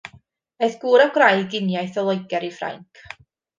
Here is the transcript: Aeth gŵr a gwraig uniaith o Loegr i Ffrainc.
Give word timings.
Aeth 0.67 0.77
gŵr 0.83 1.03
a 1.05 1.07
gwraig 1.17 1.53
uniaith 1.61 2.01
o 2.03 2.07
Loegr 2.09 2.49
i 2.51 2.53
Ffrainc. 2.59 3.07